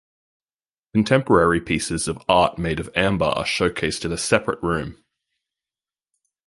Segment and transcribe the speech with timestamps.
[0.95, 4.97] Contemporary pieces of art made of amber are showcased in a separate room.